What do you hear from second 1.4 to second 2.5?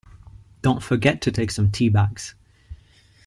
some tea bags!